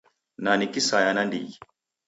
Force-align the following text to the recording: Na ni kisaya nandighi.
Na 0.43 0.51
ni 0.57 0.67
kisaya 0.73 1.11
nandighi. 1.13 1.55